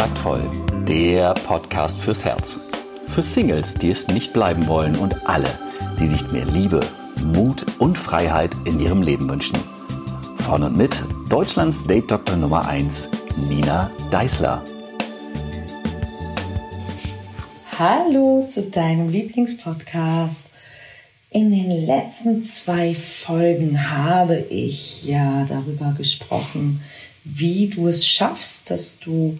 Kontaktvoll, 0.00 0.50
der 0.88 1.34
Podcast 1.34 2.00
fürs 2.00 2.24
Herz. 2.24 2.58
Für 3.08 3.20
Singles, 3.20 3.74
die 3.74 3.90
es 3.90 4.08
nicht 4.08 4.32
bleiben 4.32 4.66
wollen 4.66 4.96
und 4.96 5.28
alle, 5.28 5.50
die 5.98 6.06
sich 6.06 6.32
mehr 6.32 6.46
Liebe, 6.46 6.80
Mut 7.22 7.66
und 7.78 7.98
Freiheit 7.98 8.50
in 8.64 8.80
ihrem 8.80 9.02
Leben 9.02 9.28
wünschen. 9.28 9.58
Von 10.38 10.62
und 10.62 10.74
mit 10.74 11.02
Deutschlands 11.28 11.86
Date 11.86 12.10
Doktor 12.10 12.36
Nummer 12.36 12.66
1, 12.66 13.10
Nina 13.46 13.90
Deißler. 14.10 14.64
Hallo 17.78 18.46
zu 18.46 18.70
deinem 18.70 19.10
Lieblingspodcast. 19.10 20.44
In 21.28 21.50
den 21.50 21.84
letzten 21.84 22.42
zwei 22.42 22.94
Folgen 22.94 23.90
habe 23.90 24.38
ich 24.38 25.04
ja 25.04 25.44
darüber 25.46 25.92
gesprochen, 25.92 26.80
wie 27.24 27.68
du 27.68 27.86
es 27.86 28.08
schaffst, 28.08 28.70
dass 28.70 28.98
du 28.98 29.38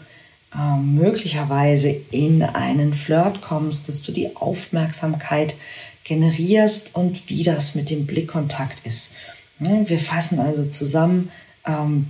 äh, 0.54 0.76
möglicherweise 0.80 1.90
in 2.10 2.42
einen 2.42 2.94
Flirt 2.94 3.40
kommst, 3.40 3.88
dass 3.88 4.02
du 4.02 4.12
die 4.12 4.36
Aufmerksamkeit 4.36 5.54
generierst 6.04 6.94
und 6.94 7.28
wie 7.28 7.44
das 7.44 7.74
mit 7.74 7.90
dem 7.90 8.06
Blickkontakt 8.06 8.84
ist. 8.84 9.14
Wir 9.58 9.98
fassen 9.98 10.40
also 10.40 10.64
zusammen, 10.64 11.30
ähm, 11.66 12.06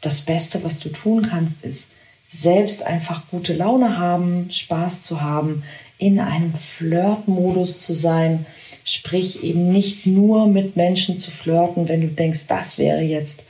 das 0.00 0.22
Beste, 0.22 0.62
was 0.64 0.78
du 0.78 0.90
tun 0.90 1.28
kannst, 1.30 1.64
ist 1.64 1.88
selbst 2.28 2.84
einfach 2.84 3.28
gute 3.30 3.54
Laune 3.54 3.98
haben, 3.98 4.48
Spaß 4.52 5.02
zu 5.02 5.20
haben, 5.20 5.64
in 5.98 6.20
einem 6.20 6.54
Flirt-Modus 6.54 7.80
zu 7.80 7.92
sein, 7.92 8.46
sprich 8.84 9.42
eben 9.42 9.72
nicht 9.72 10.06
nur 10.06 10.46
mit 10.46 10.76
Menschen 10.76 11.18
zu 11.18 11.30
flirten, 11.30 11.88
wenn 11.88 12.00
du 12.00 12.08
denkst, 12.08 12.46
das 12.46 12.78
wäre 12.78 13.02
jetzt 13.02 13.42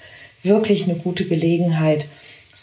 wirklich 0.43 0.85
eine 0.85 0.95
gute 0.95 1.27
Gelegenheit, 1.27 2.07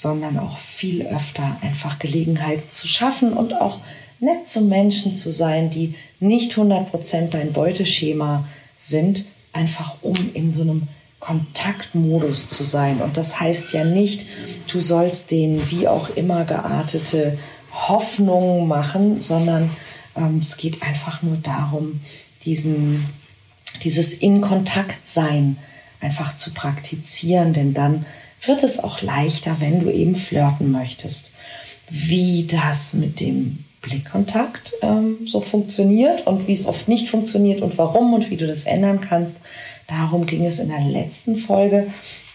sondern 0.01 0.37
auch 0.39 0.57
viel 0.57 1.05
öfter 1.05 1.57
einfach 1.61 1.99
Gelegenheiten 1.99 2.69
zu 2.69 2.87
schaffen 2.87 3.33
und 3.33 3.53
auch 3.53 3.79
nett 4.19 4.47
zu 4.47 4.61
Menschen 4.61 5.13
zu 5.13 5.31
sein, 5.31 5.69
die 5.69 5.95
nicht 6.19 6.53
100% 6.53 7.29
dein 7.29 7.53
Beuteschema 7.53 8.47
sind, 8.77 9.25
einfach 9.53 9.95
um 10.01 10.15
in 10.33 10.51
so 10.51 10.61
einem 10.61 10.87
Kontaktmodus 11.19 12.49
zu 12.49 12.63
sein. 12.63 13.01
Und 13.01 13.17
das 13.17 13.39
heißt 13.39 13.73
ja 13.73 13.83
nicht, 13.83 14.25
du 14.71 14.79
sollst 14.79 15.31
den 15.31 15.69
wie 15.71 15.87
auch 15.87 16.09
immer 16.15 16.45
geartete 16.45 17.37
Hoffnungen 17.71 18.67
machen, 18.67 19.23
sondern 19.23 19.69
ähm, 20.15 20.39
es 20.39 20.57
geht 20.57 20.81
einfach 20.83 21.21
nur 21.21 21.37
darum, 21.37 22.01
diesen, 22.45 23.09
dieses 23.83 24.13
in 24.13 24.41
Kontakt 24.41 25.07
sein 25.07 25.57
einfach 25.99 26.37
zu 26.37 26.53
praktizieren, 26.53 27.53
denn 27.53 27.73
dann 27.73 28.05
wird 28.47 28.63
es 28.63 28.83
auch 28.83 29.01
leichter, 29.01 29.57
wenn 29.59 29.81
du 29.81 29.91
eben 29.91 30.15
flirten 30.15 30.71
möchtest. 30.71 31.31
Wie 31.89 32.45
das 32.47 32.93
mit 32.93 33.19
dem 33.19 33.63
Blickkontakt 33.81 34.73
ähm, 34.81 35.17
so 35.25 35.39
funktioniert 35.39 36.27
und 36.27 36.47
wie 36.47 36.53
es 36.53 36.65
oft 36.65 36.87
nicht 36.87 37.09
funktioniert 37.09 37.61
und 37.61 37.77
warum 37.77 38.13
und 38.13 38.29
wie 38.29 38.37
du 38.37 38.47
das 38.47 38.65
ändern 38.65 39.01
kannst, 39.01 39.37
darum 39.87 40.25
ging 40.25 40.45
es 40.45 40.59
in 40.59 40.69
der 40.69 40.81
letzten 40.81 41.37
Folge. 41.37 41.87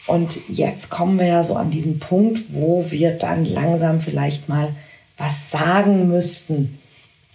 Und 0.06 0.40
jetzt 0.48 0.90
kommen 0.90 1.18
wir 1.18 1.26
ja 1.26 1.44
so 1.44 1.54
an 1.54 1.70
diesen 1.70 1.98
Punkt, 1.98 2.40
wo 2.48 2.90
wir 2.90 3.12
dann 3.12 3.44
langsam 3.44 4.00
vielleicht 4.00 4.48
mal 4.48 4.74
was 5.16 5.50
sagen 5.50 6.08
müssten. 6.08 6.78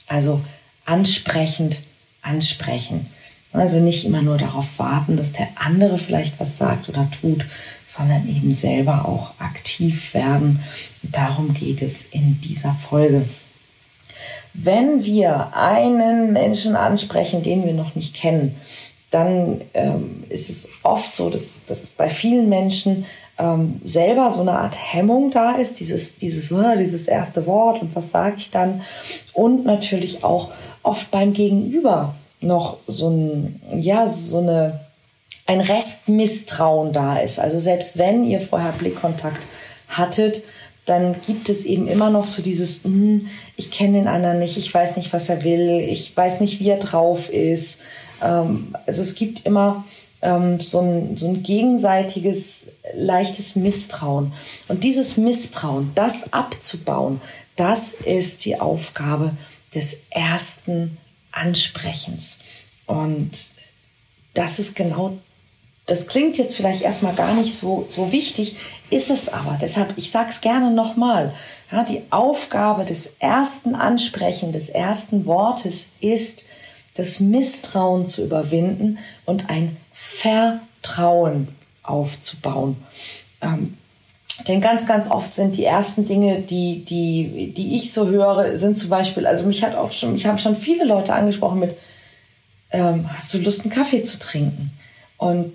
Also 0.08 0.42
ansprechend 0.86 1.82
ansprechen. 2.22 3.08
Also 3.58 3.80
nicht 3.80 4.06
immer 4.06 4.22
nur 4.22 4.38
darauf 4.38 4.80
warten, 4.80 5.18
dass 5.18 5.34
der 5.34 5.48
andere 5.56 5.98
vielleicht 5.98 6.40
was 6.40 6.58
sagt 6.58 6.90
oder 6.90 7.08
tut, 7.22 7.46
sondern 7.86 8.28
eben 8.28 8.54
selber 8.54 9.08
auch 9.08 9.32
aktiv 9.40 10.14
werden. 10.14 10.64
Und 11.04 11.16
darum 11.16 11.54
geht 11.54 11.82
es 11.82 12.06
in 12.06 12.40
dieser 12.42 12.74
Folge. 12.74 13.24
Wenn 14.54 15.04
wir 15.04 15.56
einen 15.56 16.34
Menschen 16.34 16.76
ansprechen, 16.76 17.44
den 17.44 17.66
wir 17.66 17.74
noch 17.74 17.96
nicht 17.96 18.16
kennen, 18.16 18.56
dann 19.12 19.62
ähm, 19.74 20.24
ist 20.30 20.50
es 20.50 20.70
oft 20.84 21.16
so, 21.16 21.30
dass, 21.30 21.64
dass 21.66 21.88
bei 21.88 22.10
vielen 22.10 22.50
Menschen 22.50 23.06
ähm, 23.38 23.80
selber 23.84 24.32
so 24.32 24.42
eine 24.42 24.54
Art 24.54 24.76
Hemmung 24.76 25.32
da 25.32 25.56
ist, 25.56 25.80
dieses, 25.80 26.18
dieses, 26.18 26.52
uh, 26.52 26.76
dieses 26.78 27.08
erste 27.08 27.46
Wort 27.46 27.82
und 27.82 27.96
was 27.96 28.12
sage 28.12 28.36
ich 28.38 28.52
dann. 28.52 28.82
Und 29.34 29.66
natürlich 29.66 30.24
auch 30.24 30.50
oft 30.84 31.12
beim 31.12 31.34
Gegenüber 31.34 32.16
noch 32.40 32.78
so 32.88 33.10
ein, 33.10 33.62
ja, 33.76 34.08
so 34.08 34.40
eine, 34.40 34.80
ein 35.46 35.62
Restmisstrauen 35.62 36.94
da 36.94 37.20
ist. 37.20 37.40
Also 37.40 37.60
selbst 37.60 37.98
wenn 37.98 38.24
ihr 38.24 38.42
vorher 38.42 38.74
Blickkontakt 38.74 39.46
hattet, 39.88 40.44
dann 40.86 41.16
gibt 41.26 41.50
es 41.50 41.66
eben 41.66 41.88
immer 41.88 42.10
noch 42.10 42.28
so 42.28 42.42
dieses, 42.42 42.84
mm, 42.84 43.28
ich 43.58 43.72
kenne 43.72 44.00
den 44.00 44.08
anderen 44.08 44.40
nicht, 44.40 44.58
ich 44.58 44.74
weiß 44.74 44.96
nicht, 44.96 45.12
was 45.12 45.30
er 45.30 45.44
will, 45.44 45.80
ich 45.80 46.16
weiß 46.16 46.40
nicht, 46.40 46.60
wie 46.60 46.70
er 46.70 46.78
drauf 46.78 47.30
ist. 47.30 47.80
Ähm, 48.24 48.74
also 48.86 49.02
es 49.02 49.16
gibt 49.16 49.46
immer 49.46 49.84
ähm, 50.22 50.60
so, 50.60 50.80
ein, 50.80 51.18
so 51.18 51.28
ein 51.28 51.44
gegenseitiges, 51.44 52.68
leichtes 52.94 53.56
Misstrauen. 53.56 54.34
Und 54.68 54.84
dieses 54.84 55.18
Misstrauen, 55.18 55.92
das 55.96 56.32
abzubauen, 56.32 57.22
das 57.58 57.94
ist 57.94 58.46
die 58.46 58.60
Aufgabe 58.60 59.32
des 59.76 59.98
ersten 60.10 60.98
Ansprechens. 61.38 62.40
Und 62.86 63.32
das 64.34 64.60
ist 64.60 64.76
genau, 64.76 65.18
das 65.86 66.08
klingt 66.08 66.38
jetzt 66.38 66.58
vielleicht 66.58 66.82
erstmal 66.82 67.16
gar 67.16 67.34
nicht 67.34 67.56
so, 67.56 67.86
so 67.88 68.12
wichtig, 68.12 68.58
ist 68.90 69.10
es 69.10 69.30
aber. 69.30 69.58
Deshalb, 69.60 69.98
ich 69.98 70.12
sage 70.12 70.30
es 70.30 70.42
gerne 70.42 70.72
nochmal. 70.72 71.34
Ja, 71.72 71.84
die 71.84 72.02
Aufgabe 72.10 72.86
des 72.86 73.14
ersten 73.20 73.76
Ansprechen, 73.76 74.52
des 74.52 74.70
ersten 74.70 75.26
Wortes 75.26 75.88
ist, 76.00 76.46
das 76.96 77.20
Misstrauen 77.20 78.06
zu 78.06 78.24
überwinden 78.24 79.00
und 79.26 79.50
ein 79.50 79.78
Vertrauen 79.94 81.50
aufzubauen. 81.84 82.78
Ähm, 83.42 83.78
denn 84.46 84.62
ganz, 84.62 84.86
ganz 84.86 85.10
oft 85.10 85.34
sind 85.34 85.58
die 85.58 85.66
ersten 85.66 86.06
Dinge, 86.06 86.40
die, 86.42 86.86
die, 86.86 87.54
die 87.56 87.76
ich 87.76 87.92
so 87.92 88.08
höre, 88.08 88.58
sind 88.58 88.78
zum 88.78 88.90
Beispiel, 88.90 89.26
also 89.26 89.48
mich 89.48 89.64
hat 89.64 89.76
auch 89.76 89.92
schon, 89.92 90.14
mich 90.14 90.26
haben 90.26 90.38
schon 90.38 90.56
viele 90.56 90.86
Leute 90.86 91.14
angesprochen 91.14 91.60
mit, 91.60 91.76
ähm, 92.72 93.10
hast 93.12 93.34
du 93.34 93.40
Lust, 93.40 93.62
einen 93.62 93.74
Kaffee 93.74 94.04
zu 94.04 94.20
trinken? 94.20 94.72
Und 95.18 95.54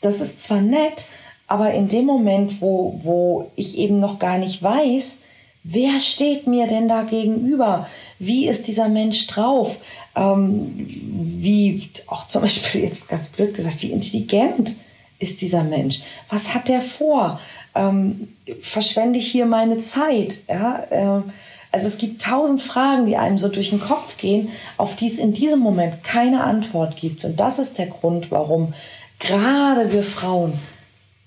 das 0.00 0.20
ist 0.20 0.40
zwar 0.40 0.60
nett, 0.60 1.06
aber 1.46 1.72
in 1.72 1.88
dem 1.88 2.06
Moment, 2.06 2.62
wo, 2.62 3.00
wo 3.02 3.50
ich 3.56 3.76
eben 3.76 4.00
noch 4.00 4.18
gar 4.18 4.38
nicht 4.38 4.62
weiß, 4.62 5.18
wer 5.64 6.00
steht 6.00 6.46
mir 6.46 6.66
denn 6.66 6.88
da 6.88 7.02
gegenüber? 7.02 7.86
Wie 8.18 8.48
ist 8.48 8.66
dieser 8.66 8.88
Mensch 8.88 9.26
drauf? 9.26 9.78
Ähm, 10.16 10.72
wie, 10.76 11.90
auch 12.06 12.26
zum 12.26 12.42
Beispiel 12.42 12.82
jetzt 12.82 13.06
ganz 13.08 13.28
blöd 13.28 13.54
gesagt, 13.54 13.82
wie 13.82 13.92
intelligent 13.92 14.74
ist 15.18 15.40
dieser 15.40 15.62
Mensch? 15.62 16.00
Was 16.30 16.54
hat 16.54 16.68
der 16.68 16.80
vor? 16.80 17.38
Ähm, 17.74 18.28
verschwende 18.60 19.18
ich 19.18 19.30
hier 19.30 19.46
meine 19.46 19.80
Zeit? 19.80 20.40
Ja? 20.48 20.84
Äh, 20.90 21.22
also 21.72 21.86
es 21.86 21.96
gibt 21.96 22.20
tausend 22.20 22.60
Fragen, 22.60 23.06
die 23.06 23.16
einem 23.16 23.38
so 23.38 23.48
durch 23.48 23.70
den 23.70 23.80
Kopf 23.80 24.18
gehen, 24.18 24.50
auf 24.76 24.94
die 24.94 25.06
es 25.06 25.18
in 25.18 25.32
diesem 25.32 25.60
Moment 25.60 26.04
keine 26.04 26.44
Antwort 26.44 26.96
gibt. 26.96 27.24
Und 27.24 27.40
das 27.40 27.58
ist 27.58 27.78
der 27.78 27.86
Grund, 27.86 28.30
warum 28.30 28.74
gerade 29.18 29.90
wir 29.92 30.02
Frauen 30.02 30.52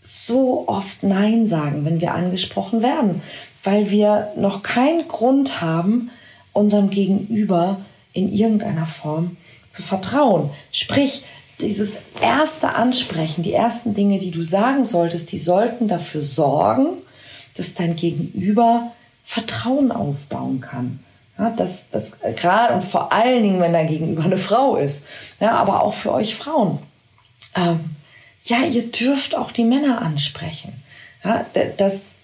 so 0.02 0.66
oft 0.68 1.02
Nein 1.02 1.48
sagen, 1.48 1.84
wenn 1.84 2.00
wir 2.00 2.14
angesprochen 2.14 2.84
werden, 2.84 3.24
weil 3.64 3.90
wir 3.90 4.32
noch 4.38 4.62
keinen 4.62 5.08
Grund 5.08 5.62
haben, 5.62 6.12
unserem 6.54 6.92
Gegenüber 6.92 7.82
in 8.14 8.32
irgendeiner 8.32 8.86
Form 8.86 9.38
zu 9.72 9.82
vertrauen. 9.82 10.52
Sprich, 10.72 11.24
dieses 11.62 11.98
erste 12.22 12.76
Ansprechen, 12.76 13.44
die 13.44 13.54
ersten 13.54 13.94
Dinge, 13.94 14.20
die 14.20 14.32
du 14.32 14.44
sagen 14.44 14.84
solltest, 14.84 15.32
die 15.32 15.38
sollten 15.38 15.88
dafür 15.88 16.22
sorgen, 16.22 16.98
dass 17.56 17.74
dein 17.74 17.96
Gegenüber 17.96 18.92
Vertrauen 19.24 19.92
aufbauen 19.92 20.62
kann. 20.62 21.00
Ja, 21.38 21.50
dass 21.50 21.90
das 21.90 22.14
gerade 22.38 22.74
und 22.76 22.84
vor 22.84 23.12
allen 23.12 23.44
Dingen, 23.44 23.60
wenn 23.60 23.74
dein 23.74 23.88
Gegenüber 23.88 24.24
eine 24.24 24.38
Frau 24.38 24.78
ist, 24.78 25.04
ja, 25.42 25.52
aber 25.52 25.84
auch 25.84 25.94
für 25.94 26.14
euch 26.14 26.36
Frauen. 26.36 26.80
Ähm, 27.56 27.80
ja, 28.44 28.60
ihr 28.60 28.90
dürft 28.90 29.36
auch 29.36 29.52
die 29.52 29.66
Männer 29.66 30.02
ansprechen. 30.02 30.72
Ja, 31.26 31.46
das, 31.78 32.20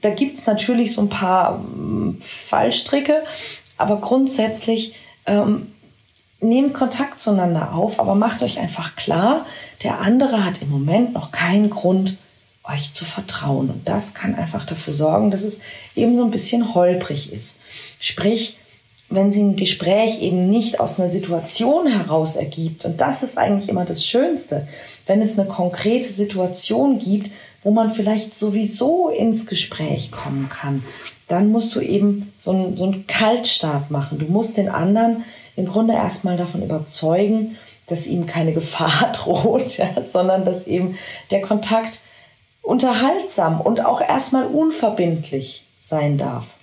da 0.00 0.10
gibt's 0.10 0.46
natürlich 0.46 0.92
so 0.92 1.02
ein 1.02 1.08
paar 1.08 1.62
ähm, 1.76 2.18
Fallstricke, 2.20 3.22
aber 3.76 4.00
grundsätzlich 4.00 4.94
ähm, 5.26 5.72
nehmt 6.40 6.74
Kontakt 6.74 7.20
zueinander 7.20 7.74
auf, 7.74 7.98
aber 7.98 8.14
macht 8.14 8.42
euch 8.42 8.58
einfach 8.58 8.96
klar, 8.96 9.46
der 9.82 10.00
andere 10.00 10.44
hat 10.44 10.62
im 10.62 10.70
Moment 10.70 11.14
noch 11.14 11.32
keinen 11.32 11.70
Grund, 11.70 12.16
euch 12.68 12.92
zu 12.94 13.04
vertrauen. 13.04 13.70
Und 13.70 13.88
das 13.88 14.14
kann 14.14 14.34
einfach 14.34 14.64
dafür 14.66 14.92
sorgen, 14.92 15.30
dass 15.30 15.44
es 15.44 15.60
eben 15.94 16.16
so 16.16 16.24
ein 16.24 16.30
bisschen 16.30 16.74
holprig 16.74 17.32
ist. 17.32 17.60
Sprich, 18.00 18.58
wenn 19.08 19.32
sie 19.32 19.42
ein 19.42 19.56
Gespräch 19.56 20.20
eben 20.20 20.50
nicht 20.50 20.80
aus 20.80 20.98
einer 20.98 21.08
Situation 21.08 21.86
heraus 21.86 22.34
ergibt, 22.34 22.84
und 22.84 23.00
das 23.00 23.22
ist 23.22 23.38
eigentlich 23.38 23.68
immer 23.68 23.84
das 23.84 24.04
Schönste, 24.04 24.66
wenn 25.06 25.22
es 25.22 25.38
eine 25.38 25.46
konkrete 25.48 26.08
Situation 26.08 26.98
gibt, 26.98 27.30
wo 27.62 27.70
man 27.70 27.90
vielleicht 27.90 28.36
sowieso 28.36 29.08
ins 29.08 29.46
Gespräch 29.46 30.10
kommen 30.10 30.48
kann, 30.48 30.82
dann 31.28 31.50
musst 31.50 31.74
du 31.74 31.80
eben 31.80 32.32
so 32.36 32.52
einen, 32.52 32.76
so 32.76 32.84
einen 32.84 33.06
Kaltstart 33.06 33.90
machen. 33.90 34.18
Du 34.18 34.26
musst 34.26 34.56
den 34.56 34.68
anderen 34.68 35.24
im 35.56 35.66
Grunde 35.66 35.94
erstmal 35.94 36.36
davon 36.36 36.62
überzeugen, 36.62 37.56
dass 37.86 38.06
ihm 38.06 38.26
keine 38.26 38.52
Gefahr 38.52 39.12
droht, 39.14 39.78
ja, 39.78 40.02
sondern 40.02 40.44
dass 40.44 40.66
eben 40.66 40.96
der 41.30 41.40
Kontakt 41.42 42.00
unterhaltsam 42.62 43.60
und 43.60 43.84
auch 43.84 44.00
erstmal 44.00 44.46
unverbindlich 44.46 45.64
sein 45.78 46.18
darf. 46.18 46.54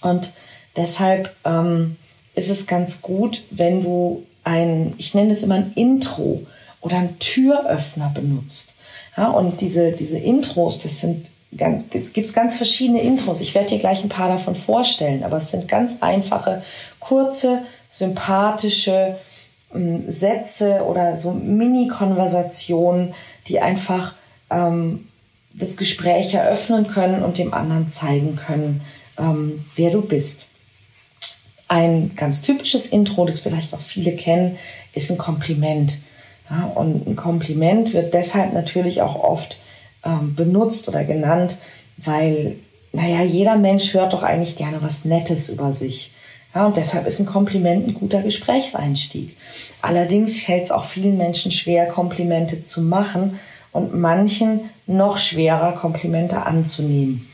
Und 0.00 0.32
deshalb 0.76 1.34
ähm, 1.44 1.96
ist 2.34 2.50
es 2.50 2.66
ganz 2.66 3.02
gut, 3.02 3.42
wenn 3.50 3.82
du 3.82 4.24
ein, 4.44 4.94
ich 4.98 5.14
nenne 5.14 5.32
es 5.32 5.42
immer 5.42 5.56
ein 5.56 5.72
Intro 5.74 6.46
oder 6.80 6.96
ein 6.96 7.18
Türöffner 7.18 8.10
benutzt. 8.14 8.74
Ja, 9.16 9.28
und 9.28 9.60
diese, 9.60 9.92
diese 9.92 10.18
Intros, 10.18 10.80
das 10.80 11.00
sind 11.00 11.30
es 11.92 12.12
gibt 12.12 12.34
ganz 12.34 12.56
verschiedene 12.56 13.00
Intros. 13.00 13.40
Ich 13.40 13.54
werde 13.54 13.70
dir 13.70 13.78
gleich 13.78 14.04
ein 14.04 14.10
paar 14.10 14.28
davon 14.28 14.54
vorstellen, 14.54 15.24
aber 15.24 15.38
es 15.38 15.50
sind 15.50 15.66
ganz 15.66 16.02
einfache, 16.02 16.62
kurze, 17.00 17.62
sympathische 17.90 19.16
ähm, 19.74 20.10
Sätze 20.10 20.84
oder 20.84 21.16
so 21.16 21.32
Mini-Konversationen, 21.32 23.14
die 23.46 23.60
einfach 23.60 24.14
ähm, 24.50 25.08
das 25.54 25.76
Gespräch 25.76 26.34
eröffnen 26.34 26.88
können 26.88 27.22
und 27.22 27.38
dem 27.38 27.54
anderen 27.54 27.88
zeigen 27.88 28.36
können, 28.36 28.82
ähm, 29.18 29.64
wer 29.76 29.90
du 29.90 30.02
bist. 30.02 30.46
Ein 31.66 32.12
ganz 32.16 32.40
typisches 32.42 32.86
Intro, 32.86 33.26
das 33.26 33.40
vielleicht 33.40 33.74
auch 33.74 33.80
viele 33.80 34.16
kennen, 34.16 34.58
ist 34.94 35.10
ein 35.10 35.18
Kompliment. 35.18 35.98
Ja, 36.48 36.64
und 36.74 37.06
ein 37.06 37.16
Kompliment 37.16 37.92
wird 37.92 38.14
deshalb 38.14 38.54
natürlich 38.54 39.02
auch 39.02 39.22
oft 39.22 39.58
ähm, 40.04 40.34
benutzt 40.34 40.88
oder 40.88 41.04
genannt, 41.04 41.58
weil, 41.98 42.56
naja, 42.92 43.22
jeder 43.22 43.56
Mensch 43.56 43.92
hört 43.92 44.14
doch 44.14 44.22
eigentlich 44.22 44.56
gerne 44.56 44.78
was 44.80 45.04
Nettes 45.04 45.50
über 45.50 45.74
sich. 45.74 46.12
Ja, 46.54 46.66
und 46.66 46.76
deshalb 46.76 47.06
ist 47.06 47.20
ein 47.20 47.26
Kompliment 47.26 47.86
ein 47.86 47.94
guter 47.94 48.22
Gesprächseinstieg. 48.22 49.36
Allerdings 49.82 50.40
fällt 50.40 50.64
es 50.64 50.70
auch 50.70 50.84
vielen 50.84 51.16
Menschen 51.16 51.52
schwer, 51.52 51.86
Komplimente 51.86 52.62
zu 52.62 52.82
machen 52.82 53.38
und 53.72 53.94
manchen 53.94 54.60
noch 54.86 55.18
schwerer, 55.18 55.72
Komplimente 55.72 56.46
anzunehmen. 56.46 57.28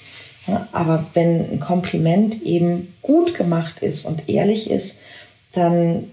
Ja, 0.47 0.69
aber 0.73 1.07
wenn 1.15 1.53
ein 1.53 1.61
Kompliment 1.61 2.43
eben 2.43 2.95
gut 3.01 3.35
gemacht 3.35 3.81
ist 3.81 4.05
und 4.05 4.29
ehrlich 4.29 4.71
ist, 4.71 4.99
dann 5.53 6.05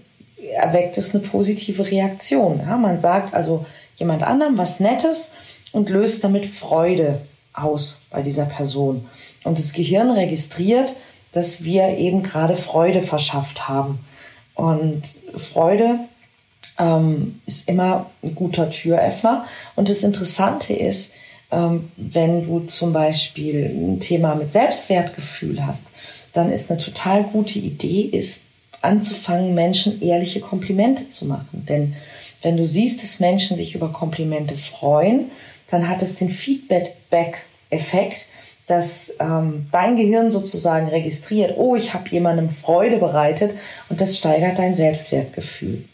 erweckt 0.54 0.96
es 0.96 1.14
eine 1.14 1.22
positive 1.22 1.90
Reaktion. 1.90 2.60
Ja, 2.60 2.76
man 2.76 2.98
sagt 2.98 3.34
also 3.34 3.66
jemand 3.96 4.22
anderem 4.22 4.56
was 4.56 4.80
Nettes 4.80 5.32
und 5.72 5.90
löst 5.90 6.24
damit 6.24 6.46
Freude 6.46 7.20
aus 7.52 8.00
bei 8.10 8.22
dieser 8.22 8.46
Person. 8.46 9.06
Und 9.44 9.58
das 9.58 9.72
Gehirn 9.72 10.10
registriert, 10.10 10.94
dass 11.32 11.64
wir 11.64 11.98
eben 11.98 12.22
gerade 12.22 12.56
Freude 12.56 13.00
verschafft 13.00 13.68
haben. 13.68 13.98
Und 14.54 15.02
Freude 15.36 15.98
ähm, 16.78 17.40
ist 17.46 17.68
immer 17.68 18.10
ein 18.22 18.34
guter 18.34 18.70
Türöffner. 18.70 19.46
Und 19.74 19.88
das 19.88 20.02
Interessante 20.02 20.74
ist, 20.74 21.12
ähm, 21.50 21.90
wenn 21.96 22.44
du 22.44 22.60
zum 22.60 22.92
Beispiel 22.92 23.64
ein 23.66 24.00
Thema 24.00 24.34
mit 24.34 24.52
Selbstwertgefühl 24.52 25.66
hast, 25.66 25.88
dann 26.32 26.50
ist 26.50 26.70
eine 26.70 26.80
total 26.80 27.24
gute 27.24 27.58
Idee, 27.58 28.02
ist 28.02 28.42
anzufangen, 28.80 29.54
Menschen 29.54 30.02
ehrliche 30.02 30.40
Komplimente 30.40 31.08
zu 31.08 31.26
machen. 31.26 31.64
Denn 31.68 31.94
wenn 32.42 32.56
du 32.56 32.66
siehst, 32.66 33.02
dass 33.02 33.20
Menschen 33.20 33.56
sich 33.56 33.74
über 33.74 33.92
Komplimente 33.92 34.56
freuen, 34.56 35.30
dann 35.70 35.88
hat 35.88 36.02
es 36.02 36.16
den 36.16 36.28
Feedback-Effekt, 36.28 38.26
dass 38.72 39.12
ähm, 39.20 39.66
dein 39.70 39.96
Gehirn 39.96 40.30
sozusagen 40.30 40.88
registriert, 40.88 41.58
oh, 41.58 41.76
ich 41.76 41.92
habe 41.92 42.08
jemandem 42.08 42.48
Freude 42.48 42.96
bereitet 42.96 43.54
und 43.90 44.00
das 44.00 44.16
steigert 44.16 44.58
dein 44.58 44.74
Selbstwertgefühl. 44.74 45.84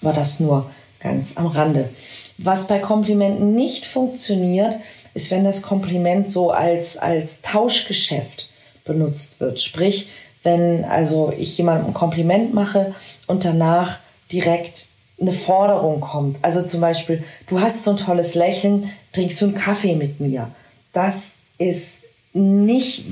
War 0.00 0.14
das 0.14 0.40
nur 0.40 0.70
ganz 0.98 1.36
am 1.36 1.46
Rande. 1.46 1.90
Was 2.38 2.68
bei 2.68 2.78
Komplimenten 2.78 3.54
nicht 3.54 3.84
funktioniert, 3.84 4.78
ist, 5.12 5.30
wenn 5.30 5.44
das 5.44 5.60
Kompliment 5.60 6.30
so 6.30 6.50
als, 6.50 6.96
als 6.96 7.42
Tauschgeschäft 7.42 8.48
benutzt 8.86 9.38
wird. 9.40 9.60
Sprich, 9.60 10.08
wenn 10.42 10.86
also 10.86 11.34
ich 11.36 11.58
jemandem 11.58 11.88
ein 11.88 11.94
Kompliment 11.94 12.54
mache 12.54 12.94
und 13.26 13.44
danach 13.44 13.98
direkt 14.32 14.86
eine 15.20 15.32
Forderung 15.32 16.00
kommt. 16.00 16.38
Also 16.40 16.62
zum 16.62 16.80
Beispiel, 16.80 17.22
du 17.46 17.60
hast 17.60 17.84
so 17.84 17.90
ein 17.90 17.98
tolles 17.98 18.34
Lächeln, 18.34 18.90
trinkst 19.12 19.38
du 19.42 19.46
einen 19.46 19.54
Kaffee 19.54 19.96
mit 19.96 20.18
mir. 20.18 20.50
Das 20.94 21.32
ist 21.58 21.95
nicht 22.36 23.04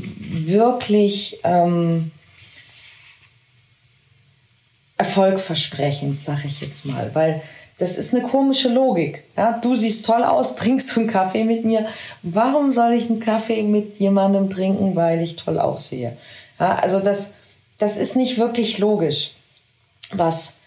wirklich 0.47 1.39
ähm, 1.45 2.11
erfolgversprechend, 4.97 6.21
sag 6.21 6.45
ich 6.45 6.61
jetzt 6.61 6.85
mal, 6.87 7.11
weil 7.15 7.43
das 7.79 7.99
ist 7.99 8.15
eine 8.15 8.23
komische 8.23 8.69
Logik. 8.69 9.25
Ja, 9.37 9.59
du 9.59 9.75
siehst 9.75 10.07
toll 10.07 10.23
aus, 10.23 10.55
trinkst 10.57 10.95
du 10.95 11.01
einen 11.01 11.11
Kaffee 11.11 11.45
mit 11.45 11.65
mir. 11.65 11.87
Warum 12.23 12.73
soll 12.73 12.93
ich 12.93 13.11
einen 13.11 13.21
Kaffee 13.21 13.63
mit 13.63 13.99
jemandem 13.99 14.51
trinken, 14.51 14.95
weil 14.95 15.21
ich 15.21 15.37
toll 15.37 15.59
aussehe? 15.59 16.17
Ja, 16.61 16.77
also 16.77 17.01
das, 17.01 17.33
das 17.79 17.97
ist 17.97 18.15
nicht 18.15 18.39
wirklich 18.39 18.79
logisch. 18.79 19.33
Was 20.13 20.59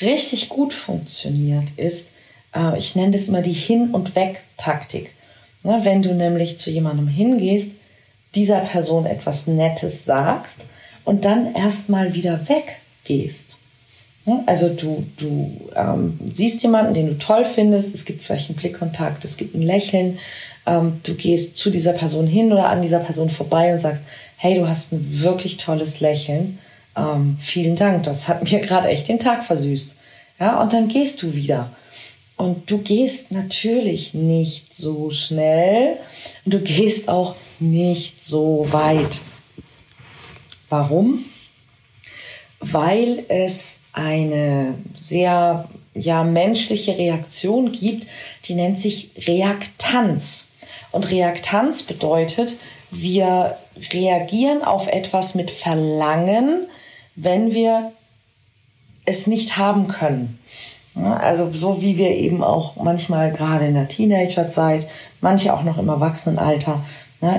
richtig 0.00 0.48
gut 0.48 0.72
funktioniert 0.72 1.70
ist, 1.76 2.08
äh, 2.54 2.78
ich 2.78 2.96
nenne 2.96 3.12
das 3.12 3.28
immer 3.28 3.42
die 3.42 3.52
Hin- 3.52 3.90
und 3.92 4.16
Weg-Taktik. 4.16 5.10
Ne, 5.62 5.80
wenn 5.82 6.00
du 6.00 6.14
nämlich 6.14 6.58
zu 6.58 6.70
jemandem 6.70 7.08
hingehst, 7.08 7.70
dieser 8.36 8.60
Person 8.60 9.06
etwas 9.06 9.48
Nettes 9.48 10.04
sagst 10.04 10.60
und 11.04 11.24
dann 11.24 11.54
erstmal 11.54 12.14
wieder 12.14 12.40
weggehst. 12.48 13.58
Also 14.46 14.68
du, 14.68 15.06
du 15.16 15.70
ähm, 15.76 16.18
siehst 16.24 16.62
jemanden, 16.62 16.94
den 16.94 17.06
du 17.06 17.18
toll 17.18 17.44
findest, 17.44 17.94
es 17.94 18.04
gibt 18.04 18.22
vielleicht 18.22 18.50
einen 18.50 18.58
Blickkontakt, 18.58 19.24
es 19.24 19.36
gibt 19.36 19.54
ein 19.54 19.62
Lächeln, 19.62 20.18
ähm, 20.66 21.00
du 21.04 21.14
gehst 21.14 21.56
zu 21.56 21.70
dieser 21.70 21.92
Person 21.92 22.26
hin 22.26 22.52
oder 22.52 22.68
an 22.68 22.82
dieser 22.82 22.98
Person 22.98 23.30
vorbei 23.30 23.72
und 23.72 23.78
sagst, 23.78 24.02
hey, 24.36 24.56
du 24.56 24.68
hast 24.68 24.92
ein 24.92 25.22
wirklich 25.22 25.58
tolles 25.58 26.00
Lächeln, 26.00 26.58
ähm, 26.96 27.38
vielen 27.40 27.76
Dank, 27.76 28.02
das 28.02 28.26
hat 28.26 28.42
mir 28.50 28.60
gerade 28.60 28.88
echt 28.88 29.08
den 29.08 29.20
Tag 29.20 29.44
versüßt. 29.44 29.92
Ja, 30.40 30.60
und 30.60 30.72
dann 30.72 30.88
gehst 30.88 31.22
du 31.22 31.34
wieder. 31.34 31.70
Und 32.36 32.70
du 32.70 32.78
gehst 32.78 33.32
natürlich 33.32 34.12
nicht 34.12 34.76
so 34.76 35.10
schnell 35.10 35.96
und 36.44 36.54
du 36.54 36.60
gehst 36.60 37.08
auch 37.08 37.34
nicht 37.58 38.22
so 38.22 38.66
weit. 38.70 39.20
Warum? 40.68 41.24
Weil 42.60 43.24
es 43.28 43.78
eine 43.92 44.74
sehr 44.94 45.68
ja, 45.94 46.24
menschliche 46.24 46.98
Reaktion 46.98 47.72
gibt, 47.72 48.06
die 48.44 48.54
nennt 48.54 48.80
sich 48.80 49.10
Reaktanz. 49.26 50.48
Und 50.92 51.10
Reaktanz 51.10 51.84
bedeutet, 51.84 52.56
wir 52.90 53.56
reagieren 53.92 54.62
auf 54.62 54.88
etwas 54.88 55.34
mit 55.34 55.50
Verlangen, 55.50 56.66
wenn 57.14 57.54
wir 57.54 57.92
es 59.06 59.26
nicht 59.26 59.56
haben 59.56 59.88
können. 59.88 60.38
Also 61.02 61.50
so 61.52 61.82
wie 61.82 61.98
wir 61.98 62.10
eben 62.10 62.42
auch 62.42 62.76
manchmal 62.76 63.32
gerade 63.32 63.66
in 63.66 63.74
der 63.74 63.88
Teenagerzeit, 63.88 64.86
manche 65.20 65.52
auch 65.52 65.62
noch 65.62 65.78
im 65.78 65.88
Erwachsenenalter, 65.88 66.82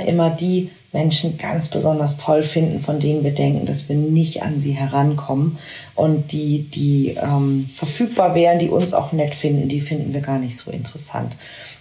immer 0.05 0.29
die 0.29 0.69
Menschen 0.93 1.37
ganz 1.37 1.69
besonders 1.69 2.17
toll 2.17 2.43
finden, 2.43 2.79
von 2.79 2.99
denen 2.99 3.23
wir 3.23 3.33
denken, 3.33 3.65
dass 3.65 3.89
wir 3.89 3.95
nicht 3.95 4.43
an 4.43 4.59
sie 4.59 4.71
herankommen. 4.71 5.57
Und 5.95 6.31
die, 6.31 6.63
die 6.63 7.17
ähm, 7.21 7.69
verfügbar 7.73 8.35
wären, 8.35 8.59
die 8.59 8.69
uns 8.69 8.93
auch 8.93 9.11
nett 9.11 9.35
finden, 9.35 9.69
die 9.69 9.81
finden 9.81 10.13
wir 10.13 10.21
gar 10.21 10.39
nicht 10.39 10.57
so 10.57 10.71
interessant. 10.71 11.33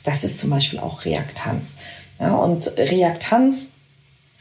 Das 0.03 0.25
ist 0.25 0.39
zum 0.39 0.51
Beispiel 0.51 0.79
auch 0.79 1.05
Reaktanz. 1.05 1.77
Ja, 2.19 2.35
und 2.35 2.73
Reaktanz 2.77 3.71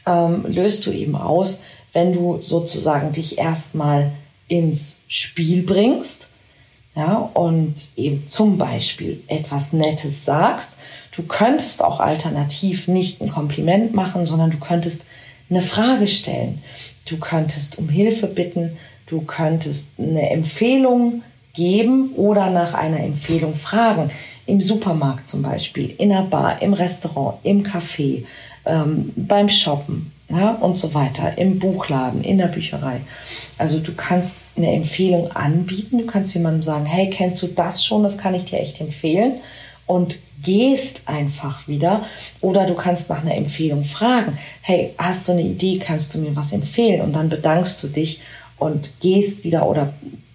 ähm, 0.06 0.44
löst 0.48 0.86
du 0.86 0.90
eben 0.90 1.16
aus, 1.16 1.60
wenn 1.92 2.12
du 2.12 2.38
sozusagen 2.42 3.12
dich 3.12 3.38
erstmal 3.38 4.12
ins 4.48 4.98
Spiel 5.08 5.62
bringst 5.62 6.28
ja, 6.96 7.30
und 7.34 7.74
eben 7.96 8.26
zum 8.26 8.56
Beispiel 8.56 9.22
etwas 9.26 9.74
Nettes 9.74 10.24
sagst. 10.24 10.72
Du 11.14 11.22
könntest 11.22 11.84
auch 11.84 12.00
alternativ 12.00 12.88
nicht 12.88 13.20
ein 13.20 13.30
Kompliment 13.30 13.94
machen, 13.94 14.24
sondern 14.24 14.50
du 14.50 14.58
könntest 14.58 15.02
eine 15.50 15.60
Frage 15.60 16.06
stellen. 16.06 16.62
Du 17.04 17.18
könntest 17.18 17.78
um 17.78 17.90
Hilfe 17.90 18.26
bitten, 18.26 18.78
du 19.06 19.20
könntest 19.20 19.88
eine 19.98 20.30
Empfehlung 20.30 21.22
geben 21.52 22.12
oder 22.16 22.50
nach 22.50 22.72
einer 22.72 23.00
Empfehlung 23.00 23.54
fragen. 23.54 24.10
Im 24.46 24.60
Supermarkt 24.60 25.28
zum 25.28 25.42
Beispiel, 25.42 25.94
in 25.98 26.08
der 26.08 26.22
Bar, 26.22 26.62
im 26.62 26.72
Restaurant, 26.72 27.38
im 27.42 27.62
Café, 27.62 28.24
ähm, 28.64 29.12
beim 29.16 29.48
Shoppen 29.48 30.12
ja, 30.28 30.52
und 30.52 30.76
so 30.76 30.92
weiter, 30.92 31.38
im 31.38 31.58
Buchladen, 31.58 32.24
in 32.24 32.38
der 32.38 32.48
Bücherei. 32.48 33.00
Also 33.58 33.78
du 33.78 33.94
kannst 33.94 34.44
eine 34.56 34.72
Empfehlung 34.72 35.30
anbieten, 35.32 35.98
du 35.98 36.06
kannst 36.06 36.34
jemandem 36.34 36.62
sagen, 36.62 36.84
hey, 36.84 37.10
kennst 37.10 37.42
du 37.42 37.46
das 37.46 37.84
schon, 37.84 38.02
das 38.02 38.18
kann 38.18 38.34
ich 38.34 38.44
dir 38.44 38.60
echt 38.60 38.80
empfehlen. 38.80 39.34
und 39.86 40.18
gehst 40.42 41.02
einfach 41.06 41.66
wieder. 41.68 42.04
Oder 42.40 42.66
du 42.66 42.74
kannst 42.74 43.08
nach 43.08 43.22
einer 43.22 43.34
Empfehlung 43.34 43.84
fragen, 43.84 44.36
hey, 44.60 44.92
hast 44.98 45.28
du 45.28 45.32
eine 45.32 45.42
Idee, 45.42 45.78
kannst 45.78 46.14
du 46.14 46.18
mir 46.18 46.34
was 46.36 46.52
empfehlen? 46.52 47.00
Und 47.00 47.12
dann 47.14 47.28
bedankst 47.28 47.82
du 47.82 47.88
dich 47.88 48.20
und 48.58 48.90
gehst 49.00 49.44
wieder 49.44 49.68
oder 49.68 49.92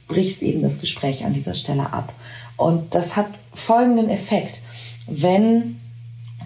brichst 0.07 0.41
eben 0.41 0.62
das 0.62 0.79
Gespräch 0.79 1.25
an 1.25 1.33
dieser 1.33 1.53
Stelle 1.53 1.93
ab. 1.93 2.13
Und 2.57 2.95
das 2.95 3.15
hat 3.15 3.27
folgenden 3.53 4.10
Effekt. 4.10 4.60
Wenn 5.07 5.80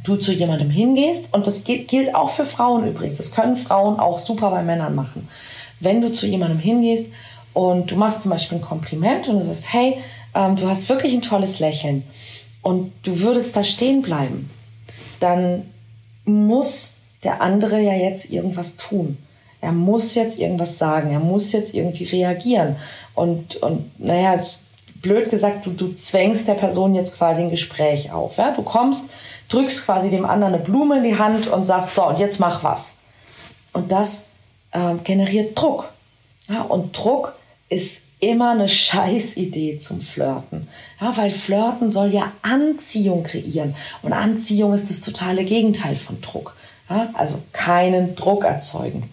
du 0.06 0.16
zu 0.16 0.32
jemandem 0.32 0.70
hingehst, 0.70 1.34
und 1.34 1.48
das 1.48 1.64
gilt 1.64 2.16
auch 2.16 2.30
für 2.30 2.46
Frauen 2.46 2.88
übrigens, 2.88 3.18
das 3.18 3.32
können 3.32 3.58
Frauen 3.58 4.00
auch 4.00 4.18
super 4.18 4.52
bei 4.52 4.64
Männern 4.64 4.96
machen. 4.96 5.28
Wenn 5.80 6.02
du 6.02 6.12
zu 6.12 6.26
jemandem 6.26 6.60
hingehst 6.60 7.08
und 7.54 7.92
du 7.92 7.96
machst 7.96 8.22
zum 8.22 8.32
Beispiel 8.32 8.60
ein 8.60 8.62
Kompliment 8.62 9.28
und 9.28 9.40
du 9.40 9.46
sagst, 9.46 9.74
hey, 9.74 9.98
ähm, 10.34 10.56
du 10.56 10.70
hast 10.70 10.88
wirklich 10.90 11.14
ein 11.14 11.22
tolles 11.22 11.60
Lächeln 11.60 12.04
und 12.62 12.92
du 13.04 13.20
würdest 13.20 13.56
da 13.56 13.64
stehen 13.64 14.02
bleiben, 14.02 14.50
dann 15.20 15.64
muss 16.26 16.94
der 17.24 17.42
andere 17.42 17.82
ja 17.82 17.94
jetzt 17.94 18.30
irgendwas 18.30 18.78
tun. 18.78 19.18
Er 19.62 19.72
muss 19.72 20.14
jetzt 20.16 20.38
irgendwas 20.38 20.78
sagen, 20.78 21.12
er 21.12 21.20
muss 21.20 21.52
jetzt 21.52 21.74
irgendwie 21.74 22.04
reagieren. 22.04 22.76
Und, 23.16 23.56
und 23.58 24.00
naja, 24.00 24.40
blöd 25.02 25.30
gesagt, 25.30 25.66
du, 25.66 25.72
du 25.72 25.96
zwängst 25.96 26.48
der 26.48 26.54
Person 26.54 26.94
jetzt 26.94 27.18
quasi 27.18 27.42
ein 27.42 27.50
Gespräch 27.50 28.12
auf. 28.12 28.38
Ja? 28.38 28.52
Du 28.52 28.62
kommst, 28.62 29.06
drückst 29.50 29.86
quasi 29.86 30.10
dem 30.10 30.26
anderen 30.26 30.56
eine 30.56 30.64
Blume 30.64 30.98
in 30.98 31.04
die 31.04 31.18
Hand 31.18 31.48
und 31.48 31.66
sagst, 31.66 31.96
so, 31.96 32.08
und 32.08 32.20
jetzt 32.20 32.40
mach 32.40 32.64
was. 32.64 32.96
Und 33.74 33.92
das 33.92 34.26
äh, 34.72 34.96
generiert 35.04 35.58
Druck. 35.60 35.90
Ja? 36.48 36.62
Und 36.62 36.98
Druck 36.98 37.34
ist 37.70 38.02
immer 38.20 38.52
eine 38.52 38.70
Scheißidee 38.70 39.80
zum 39.80 40.02
Flirten. 40.02 40.68
Ja, 41.00 41.16
weil 41.18 41.30
Flirten 41.30 41.90
soll 41.90 42.10
ja 42.10 42.32
Anziehung 42.42 43.24
kreieren. 43.24 43.76
Und 44.02 44.14
Anziehung 44.14 44.74
ist 44.74 44.90
das 44.90 45.02
totale 45.02 45.44
Gegenteil 45.44 45.96
von 45.96 46.22
Druck. 46.22 46.56
Ja, 46.90 47.10
also 47.14 47.42
keinen 47.52 48.16
Druck 48.16 48.44
erzeugen. 48.44 49.10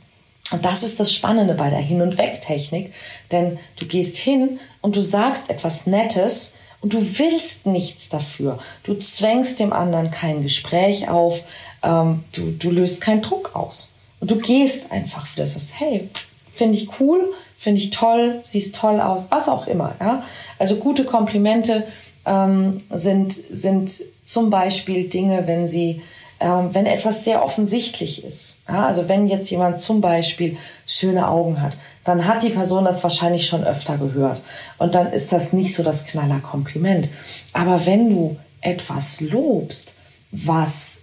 Und 0.51 0.65
das 0.65 0.83
ist 0.83 1.01
das 1.01 1.13
Spannende 1.13 1.55
bei 1.55 1.71
der 1.71 1.79
Hin- 1.79 2.03
und 2.03 2.19
Weg-Technik, 2.19 2.93
denn 3.31 3.59
du 3.81 3.87
gehst 3.87 4.17
hin 4.17 4.61
und 4.83 4.97
du 4.97 5.03
sagst 5.03 5.49
etwas 5.49 5.87
Nettes 5.87 6.55
und 6.83 6.93
du 6.93 7.19
willst 7.19 7.65
nichts 7.65 8.09
dafür. 8.09 8.59
Du 8.83 8.95
zwängst 8.95 9.61
dem 9.61 9.73
anderen 9.73 10.11
kein 10.11 10.43
Gespräch 10.43 11.09
auf, 11.09 11.43
ähm, 11.83 12.25
du, 12.33 12.51
du 12.51 12.71
löst 12.71 13.01
keinen 13.01 13.23
Druck 13.23 13.55
aus. 13.55 13.89
Und 14.21 14.31
du 14.31 14.37
gehst 14.37 14.93
einfach 14.93 15.33
wieder, 15.33 15.47
sagst, 15.47 15.71
hey, 15.75 16.09
finde 16.53 16.77
ich 16.77 17.01
cool, 17.01 17.33
finde 17.57 17.81
ich 17.81 17.91
toll, 17.91 18.41
siehst 18.45 18.75
toll 18.75 19.01
aus, 19.01 19.23
was 19.31 19.49
auch 19.49 19.67
immer. 19.67 19.95
Ja? 20.01 20.25
Also 20.59 20.77
gute 20.77 21.05
Komplimente 21.05 21.87
ähm, 22.27 22.83
sind, 22.91 23.33
sind 23.33 24.03
zum 24.25 24.51
Beispiel 24.51 25.09
Dinge, 25.09 25.47
wenn 25.47 25.69
sie 25.69 26.03
ähm, 26.43 26.71
wenn 26.73 26.87
etwas 26.87 27.25
sehr 27.25 27.45
offensichtlich 27.45 28.25
ist. 28.25 28.59
Also 28.67 29.09
wenn 29.09 29.29
jetzt 29.29 29.51
jemand 29.51 29.81
zum 29.81 30.01
Beispiel 30.01 30.57
schöne 30.87 31.29
Augen 31.29 31.63
hat, 31.63 31.75
dann 32.05 32.27
hat 32.27 32.43
die 32.43 32.51
Person 32.51 32.85
das 32.85 33.03
wahrscheinlich 33.03 33.47
schon 33.47 33.65
öfter 33.65 33.97
gehört. 33.97 34.41
Und 34.79 34.95
dann 34.95 35.13
ist 35.13 35.33
das 35.33 35.53
nicht 35.53 35.75
so 35.75 35.83
das 35.83 36.07
knaller 36.07 36.41
Kompliment. 36.41 37.09
Aber 37.53 37.87
wenn 37.87 38.11
du 38.11 38.37
etwas 38.61 39.21
lobst, 39.21 39.95
was 40.31 41.03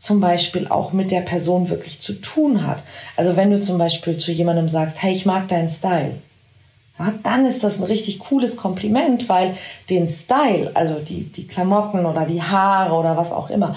zum 0.00 0.18
Beispiel 0.18 0.66
auch 0.68 0.92
mit 0.92 1.10
der 1.10 1.20
Person 1.20 1.68
wirklich 1.68 2.00
zu 2.00 2.14
tun 2.14 2.66
hat. 2.66 2.82
Also 3.16 3.36
wenn 3.36 3.50
du 3.50 3.60
zum 3.60 3.76
Beispiel 3.76 4.16
zu 4.16 4.32
jemandem 4.32 4.68
sagst, 4.68 5.02
hey, 5.02 5.12
ich 5.12 5.26
mag 5.26 5.46
deinen 5.48 5.68
Style, 5.68 6.14
ja, 6.98 7.12
dann 7.22 7.44
ist 7.44 7.62
das 7.62 7.78
ein 7.78 7.84
richtig 7.84 8.18
cooles 8.18 8.56
Kompliment, 8.56 9.28
weil 9.28 9.56
den 9.90 10.08
Style, 10.08 10.70
also 10.74 10.98
die, 10.98 11.24
die 11.24 11.46
Klamotten 11.46 12.06
oder 12.06 12.24
die 12.24 12.42
Haare 12.42 12.94
oder 12.94 13.16
was 13.16 13.32
auch 13.32 13.50
immer, 13.50 13.76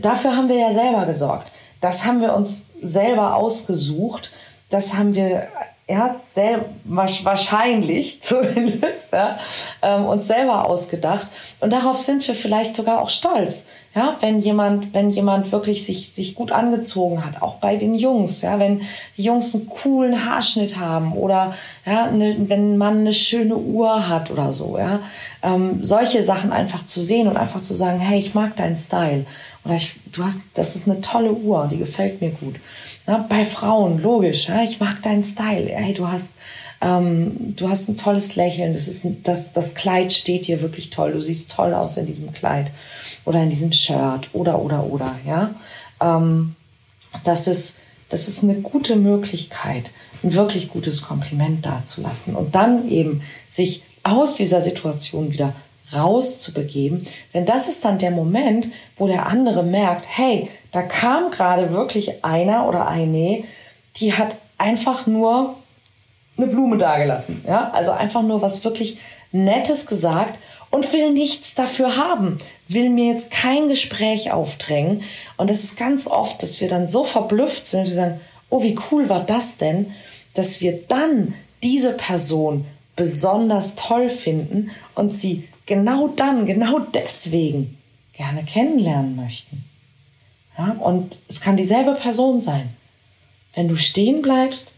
dafür 0.00 0.34
haben 0.34 0.48
wir 0.48 0.56
ja 0.56 0.72
selber 0.72 1.04
gesorgt. 1.04 1.52
Das 1.82 2.04
haben 2.06 2.22
wir 2.22 2.34
uns 2.34 2.66
selber 2.82 3.36
ausgesucht. 3.36 4.30
Das 4.70 4.94
haben 4.94 5.14
wir 5.14 5.48
ja, 5.90 6.14
sehr, 6.34 6.66
wahrscheinlich 6.84 8.22
zumindest, 8.22 9.12
ja, 9.12 9.38
ähm, 9.82 10.04
uns 10.04 10.28
selber 10.28 10.66
ausgedacht. 10.66 11.30
Und 11.60 11.72
darauf 11.72 12.00
sind 12.00 12.26
wir 12.28 12.34
vielleicht 12.34 12.76
sogar 12.76 13.00
auch 13.00 13.10
stolz. 13.10 13.64
Ja, 13.94 14.16
wenn 14.20 14.38
jemand, 14.38 14.92
wenn 14.92 15.08
jemand 15.08 15.50
wirklich 15.50 15.84
sich, 15.84 16.10
sich 16.10 16.34
gut 16.34 16.52
angezogen 16.52 17.24
hat, 17.24 17.42
auch 17.42 17.54
bei 17.54 17.76
den 17.76 17.94
Jungs, 17.94 18.42
ja, 18.42 18.58
wenn 18.58 18.82
die 19.16 19.22
Jungs 19.22 19.54
einen 19.54 19.66
coolen 19.66 20.26
Haarschnitt 20.26 20.76
haben 20.76 21.14
oder 21.14 21.54
ja, 21.86 22.10
ne, 22.10 22.36
wenn 22.38 22.76
man 22.76 22.98
eine 22.98 23.14
schöne 23.14 23.56
Uhr 23.56 24.08
hat 24.08 24.30
oder 24.30 24.52
so, 24.52 24.76
ja, 24.78 25.00
ähm, 25.42 25.82
solche 25.82 26.22
Sachen 26.22 26.52
einfach 26.52 26.84
zu 26.84 27.02
sehen 27.02 27.28
und 27.28 27.38
einfach 27.38 27.62
zu 27.62 27.74
sagen, 27.74 27.98
hey, 27.98 28.18
ich 28.18 28.34
mag 28.34 28.54
deinen 28.56 28.76
Style 28.76 29.24
oder 29.64 29.74
ich, 29.74 29.94
du 30.12 30.22
hast, 30.22 30.40
das 30.54 30.76
ist 30.76 30.86
eine 30.86 31.00
tolle 31.00 31.32
Uhr, 31.32 31.66
die 31.70 31.78
gefällt 31.78 32.20
mir 32.20 32.30
gut. 32.30 32.56
Ja, 33.08 33.24
bei 33.26 33.46
Frauen, 33.46 34.02
logisch, 34.02 34.48
ja, 34.48 34.62
ich 34.62 34.80
mag 34.80 35.02
deinen 35.02 35.24
Style. 35.24 35.70
Hey, 35.70 35.94
du 35.94 36.08
hast, 36.08 36.32
ähm, 36.82 37.54
du 37.56 37.70
hast 37.70 37.88
ein 37.88 37.96
tolles 37.96 38.36
Lächeln. 38.36 38.74
Das, 38.74 38.86
ist 38.86 39.02
ein, 39.06 39.22
das, 39.22 39.54
das 39.54 39.74
Kleid 39.74 40.12
steht 40.12 40.46
dir 40.46 40.60
wirklich 40.60 40.90
toll. 40.90 41.12
Du 41.12 41.22
siehst 41.22 41.50
toll 41.50 41.72
aus 41.72 41.96
in 41.96 42.04
diesem 42.04 42.34
Kleid 42.34 42.70
oder 43.24 43.42
in 43.42 43.48
diesem 43.48 43.72
Shirt 43.72 44.28
oder, 44.34 44.60
oder, 44.62 44.84
oder. 44.84 45.18
Ja? 45.26 45.54
Ähm, 46.02 46.54
das, 47.24 47.48
ist, 47.48 47.76
das 48.10 48.28
ist 48.28 48.42
eine 48.42 48.56
gute 48.56 48.96
Möglichkeit, 48.96 49.90
ein 50.22 50.34
wirklich 50.34 50.68
gutes 50.68 51.00
Kompliment 51.00 51.64
dazulassen 51.64 52.36
und 52.36 52.54
dann 52.54 52.90
eben 52.90 53.22
sich 53.48 53.84
aus 54.02 54.34
dieser 54.34 54.60
Situation 54.60 55.32
wieder 55.32 55.54
rauszubegeben. 55.94 57.06
Denn 57.34 57.44
das 57.44 57.68
ist 57.68 57.84
dann 57.84 57.98
der 57.98 58.10
Moment, 58.10 58.68
wo 58.96 59.06
der 59.06 59.26
andere 59.26 59.62
merkt, 59.62 60.04
hey, 60.08 60.50
da 60.72 60.82
kam 60.82 61.30
gerade 61.30 61.72
wirklich 61.72 62.24
einer 62.24 62.68
oder 62.68 62.88
eine, 62.88 63.44
die 63.96 64.12
hat 64.14 64.36
einfach 64.58 65.06
nur 65.06 65.56
eine 66.36 66.46
Blume 66.46 66.76
dagelassen. 66.76 67.42
Ja? 67.46 67.70
Also 67.72 67.92
einfach 67.92 68.22
nur 68.22 68.42
was 68.42 68.64
wirklich 68.64 68.98
Nettes 69.32 69.86
gesagt 69.86 70.38
und 70.70 70.92
will 70.92 71.12
nichts 71.12 71.54
dafür 71.54 71.96
haben, 71.96 72.38
will 72.68 72.90
mir 72.90 73.12
jetzt 73.12 73.30
kein 73.30 73.68
Gespräch 73.68 74.30
aufdrängen. 74.30 75.02
Und 75.36 75.50
es 75.50 75.64
ist 75.64 75.78
ganz 75.78 76.06
oft, 76.06 76.42
dass 76.42 76.60
wir 76.60 76.68
dann 76.68 76.86
so 76.86 77.04
verblüfft 77.04 77.66
sind 77.66 77.86
und 77.86 77.92
sagen, 77.92 78.20
oh, 78.50 78.62
wie 78.62 78.78
cool 78.90 79.08
war 79.08 79.20
das 79.20 79.56
denn, 79.56 79.92
dass 80.34 80.60
wir 80.60 80.80
dann 80.88 81.34
diese 81.62 81.92
Person 81.92 82.66
besonders 82.96 83.74
toll 83.74 84.10
finden 84.10 84.70
und 84.94 85.12
sie 85.12 85.48
genau 85.68 86.08
dann, 86.08 86.46
genau 86.46 86.80
deswegen 86.80 87.76
gerne 88.12 88.44
kennenlernen 88.44 89.14
möchten. 89.14 89.64
Ja, 90.56 90.72
und 90.80 91.20
es 91.28 91.40
kann 91.40 91.56
dieselbe 91.56 91.94
Person 91.94 92.40
sein. 92.40 92.70
Wenn 93.54 93.68
du 93.68 93.76
stehen 93.76 94.22
bleibst, 94.22 94.72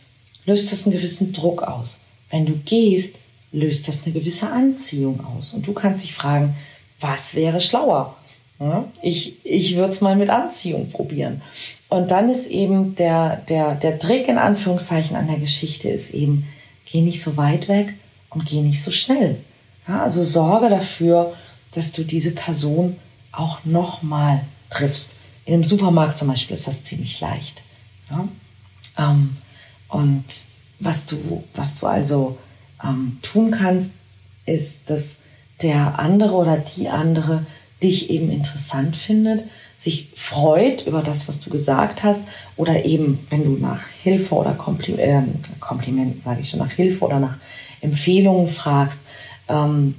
löst 0.44 0.70
das 0.70 0.84
einen 0.84 0.96
gewissen 0.96 1.32
Druck 1.32 1.62
aus. 1.62 2.00
Wenn 2.30 2.44
du 2.44 2.52
gehst, 2.52 3.14
löst 3.52 3.88
das 3.88 4.04
eine 4.04 4.12
gewisse 4.12 4.50
Anziehung 4.50 5.24
aus. 5.24 5.54
Und 5.54 5.66
du 5.66 5.72
kannst 5.72 6.04
dich 6.04 6.12
fragen, 6.12 6.54
was 7.00 7.34
wäre 7.34 7.60
schlauer? 7.60 8.16
Ja, 8.58 8.84
ich 9.00 9.36
ich 9.44 9.76
würde 9.76 9.92
es 9.92 10.02
mal 10.02 10.16
mit 10.16 10.28
Anziehung 10.28 10.90
probieren. 10.90 11.40
Und 11.88 12.10
dann 12.10 12.28
ist 12.28 12.46
eben 12.48 12.94
der, 12.94 13.36
der, 13.48 13.74
der 13.74 13.98
Trick 13.98 14.28
in 14.28 14.36
Anführungszeichen 14.36 15.16
an 15.16 15.28
der 15.28 15.38
Geschichte 15.38 15.88
ist 15.88 16.12
eben, 16.12 16.46
geh 16.84 17.00
nicht 17.00 17.22
so 17.22 17.38
weit 17.38 17.68
weg 17.68 17.94
und 18.28 18.44
geh 18.44 18.60
nicht 18.60 18.82
so 18.82 18.90
schnell. 18.90 19.38
Ja, 19.88 20.02
also 20.02 20.22
sorge 20.24 20.68
dafür, 20.68 21.34
dass 21.72 21.92
du 21.92 22.04
diese 22.04 22.32
Person 22.32 22.96
auch 23.32 23.64
nochmal 23.64 24.44
triffst. 24.70 25.12
In 25.44 25.54
einem 25.54 25.64
Supermarkt 25.64 26.18
zum 26.18 26.28
Beispiel 26.28 26.54
ist 26.54 26.66
das 26.66 26.84
ziemlich 26.84 27.20
leicht. 27.20 27.62
Ja? 28.10 28.28
Ähm, 28.98 29.36
und 29.88 30.24
was 30.78 31.06
du, 31.06 31.44
was 31.54 31.76
du 31.76 31.86
also 31.86 32.38
ähm, 32.82 33.18
tun 33.22 33.50
kannst, 33.50 33.92
ist, 34.46 34.90
dass 34.90 35.18
der 35.62 35.98
andere 35.98 36.34
oder 36.34 36.56
die 36.56 36.88
andere 36.88 37.44
dich 37.82 38.10
eben 38.10 38.30
interessant 38.30 38.96
findet, 38.96 39.44
sich 39.76 40.08
freut 40.14 40.86
über 40.86 41.02
das, 41.02 41.26
was 41.28 41.40
du 41.40 41.48
gesagt 41.48 42.02
hast 42.02 42.24
oder 42.56 42.84
eben, 42.84 43.18
wenn 43.30 43.44
du 43.44 43.52
nach 43.52 43.80
Hilfe 44.02 44.34
oder 44.34 44.52
Kompli 44.52 44.94
äh, 44.94 45.22
Kompliment, 45.58 46.22
sage 46.22 46.42
ich 46.42 46.50
schon, 46.50 46.60
nach 46.60 46.70
Hilfe 46.70 47.04
oder 47.06 47.18
nach 47.18 47.36
Empfehlungen 47.80 48.46
fragst, 48.46 48.98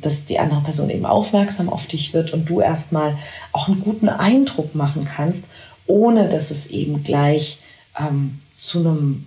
dass 0.01 0.25
die 0.25 0.39
andere 0.39 0.61
Person 0.61 0.89
eben 0.89 1.05
aufmerksam 1.05 1.69
auf 1.69 1.85
dich 1.85 2.13
wird 2.13 2.31
und 2.31 2.49
du 2.49 2.61
erstmal 2.61 3.17
auch 3.51 3.67
einen 3.67 3.81
guten 3.81 4.09
Eindruck 4.09 4.75
machen 4.75 5.05
kannst, 5.05 5.45
ohne 5.87 6.29
dass 6.29 6.51
es 6.51 6.67
eben 6.67 7.03
gleich 7.03 7.59
ähm, 7.99 8.39
zu 8.57 8.79
einem 8.79 9.25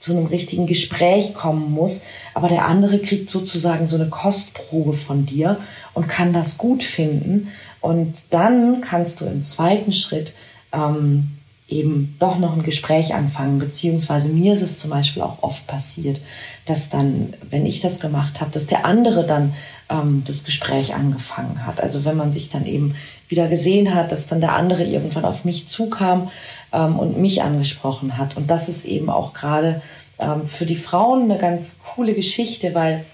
zu 0.00 0.12
einem 0.12 0.26
richtigen 0.26 0.66
Gespräch 0.66 1.34
kommen 1.34 1.72
muss, 1.72 2.04
aber 2.34 2.48
der 2.48 2.66
andere 2.66 2.98
kriegt 2.98 3.28
sozusagen 3.28 3.88
so 3.88 3.96
eine 3.96 4.08
Kostprobe 4.08 4.92
von 4.92 5.26
dir 5.26 5.58
und 5.94 6.06
kann 6.06 6.32
das 6.32 6.58
gut 6.58 6.84
finden. 6.84 7.48
Und 7.80 8.14
dann 8.30 8.82
kannst 8.82 9.20
du 9.20 9.24
im 9.24 9.42
zweiten 9.42 9.92
Schritt 9.92 10.34
ähm, 10.72 11.35
eben 11.68 12.14
doch 12.20 12.38
noch 12.38 12.56
ein 12.56 12.62
Gespräch 12.62 13.14
anfangen, 13.14 13.58
beziehungsweise 13.58 14.28
mir 14.28 14.52
ist 14.52 14.62
es 14.62 14.78
zum 14.78 14.90
Beispiel 14.90 15.22
auch 15.22 15.42
oft 15.42 15.66
passiert, 15.66 16.20
dass 16.64 16.90
dann, 16.90 17.34
wenn 17.50 17.66
ich 17.66 17.80
das 17.80 17.98
gemacht 17.98 18.40
habe, 18.40 18.52
dass 18.52 18.68
der 18.68 18.84
andere 18.84 19.26
dann 19.26 19.52
ähm, 19.90 20.22
das 20.24 20.44
Gespräch 20.44 20.94
angefangen 20.94 21.66
hat. 21.66 21.80
Also 21.80 22.04
wenn 22.04 22.16
man 22.16 22.30
sich 22.30 22.50
dann 22.50 22.66
eben 22.66 22.94
wieder 23.28 23.48
gesehen 23.48 23.94
hat, 23.94 24.12
dass 24.12 24.28
dann 24.28 24.40
der 24.40 24.54
andere 24.54 24.84
irgendwann 24.84 25.24
auf 25.24 25.44
mich 25.44 25.66
zukam 25.66 26.30
ähm, 26.72 26.98
und 26.98 27.18
mich 27.18 27.42
angesprochen 27.42 28.16
hat. 28.16 28.36
Und 28.36 28.48
das 28.48 28.68
ist 28.68 28.84
eben 28.84 29.10
auch 29.10 29.32
gerade 29.32 29.82
ähm, 30.20 30.46
für 30.46 30.66
die 30.66 30.76
Frauen 30.76 31.24
eine 31.24 31.38
ganz 31.38 31.80
coole 31.94 32.14
Geschichte, 32.14 32.74
weil 32.74 33.04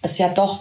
es 0.00 0.16
ja 0.16 0.30
doch 0.30 0.60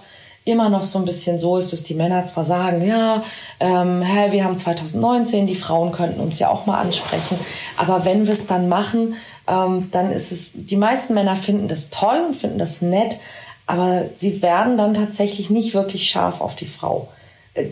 immer 0.50 0.70
noch 0.70 0.84
so 0.84 1.00
ein 1.00 1.06
bisschen 1.06 1.40
so 1.40 1.58
ist, 1.58 1.72
dass 1.74 1.84
die 1.84 1.94
Männer 1.94 2.26
zwar 2.26 2.44
sagen, 2.44 2.86
ja, 2.86 3.24
ähm, 3.60 4.02
hey, 4.02 4.32
wir 4.32 4.44
haben 4.44 4.58
2019, 4.58 5.48
die 5.48 5.56
Frauen 5.56 5.92
könnten 5.92 6.20
uns 6.20 6.40
ja 6.40 6.50
auch 6.50 6.66
mal 6.66 6.80
ansprechen, 6.80 7.40
aber 7.78 8.06
wenn 8.06 8.26
wir 8.26 8.34
es 8.34 8.48
dann 8.48 8.70
machen, 8.70 9.16
ähm, 9.48 9.90
dann 9.92 10.12
ist 10.12 10.32
es, 10.32 10.52
die 10.54 10.78
meisten 10.78 11.14
Männer 11.14 11.36
finden 11.36 11.68
das 11.68 11.90
toll 11.90 12.26
und 12.28 12.36
finden 12.36 12.60
das 12.60 12.82
nett, 12.82 13.20
aber 13.66 14.06
sie 14.06 14.42
werden 14.42 14.78
dann 14.78 14.94
tatsächlich 14.94 15.50
nicht 15.50 15.74
wirklich 15.74 16.10
scharf 16.10 16.42
auf 16.42 16.56
die 16.56 16.66
Frau. 16.66 17.08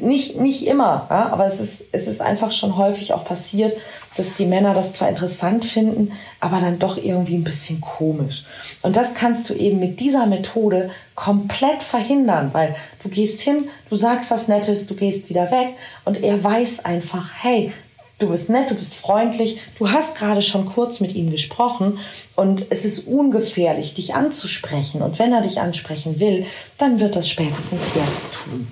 Nicht, 0.01 0.39
nicht 0.39 0.65
immer, 0.65 1.07
ja, 1.09 1.29
aber 1.31 1.45
es 1.45 1.59
ist, 1.59 1.85
es 1.91 2.07
ist 2.07 2.21
einfach 2.21 2.51
schon 2.51 2.77
häufig 2.77 3.13
auch 3.13 3.23
passiert, 3.23 3.75
dass 4.17 4.33
die 4.33 4.45
Männer 4.45 4.73
das 4.73 4.93
zwar 4.93 5.09
interessant 5.09 5.65
finden, 5.65 6.11
aber 6.39 6.59
dann 6.59 6.79
doch 6.79 6.97
irgendwie 6.97 7.35
ein 7.35 7.43
bisschen 7.43 7.81
komisch. 7.81 8.45
Und 8.81 8.95
das 8.95 9.13
kannst 9.13 9.49
du 9.49 9.53
eben 9.53 9.79
mit 9.79 9.99
dieser 9.99 10.25
Methode 10.25 10.89
komplett 11.15 11.83
verhindern, 11.83 12.49
weil 12.53 12.75
du 13.03 13.09
gehst 13.09 13.41
hin, 13.41 13.69
du 13.89 13.95
sagst 13.95 14.31
was 14.31 14.47
Nettes, 14.47 14.87
du 14.87 14.95
gehst 14.95 15.29
wieder 15.29 15.51
weg 15.51 15.69
und 16.05 16.21
er 16.23 16.43
weiß 16.43 16.85
einfach, 16.85 17.29
hey, 17.41 17.71
du 18.19 18.29
bist 18.29 18.49
nett, 18.49 18.71
du 18.71 18.75
bist 18.75 18.95
freundlich, 18.95 19.59
du 19.77 19.91
hast 19.91 20.15
gerade 20.15 20.41
schon 20.41 20.65
kurz 20.65 20.99
mit 20.99 21.13
ihm 21.13 21.31
gesprochen 21.31 21.99
und 22.35 22.65
es 22.69 22.85
ist 22.85 23.07
ungefährlich, 23.07 23.93
dich 23.93 24.15
anzusprechen. 24.15 25.01
Und 25.01 25.19
wenn 25.19 25.33
er 25.33 25.41
dich 25.41 25.59
ansprechen 25.59 26.19
will, 26.19 26.45
dann 26.77 26.99
wird 26.99 27.15
das 27.15 27.29
spätestens 27.29 27.93
jetzt 27.95 28.33
tun. 28.33 28.67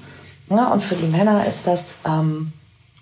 Ja, 0.50 0.68
und 0.68 0.82
für 0.82 0.96
die 0.96 1.08
Männer 1.08 1.46
ist 1.48 1.68
das 1.68 1.98
ähm, 2.06 2.54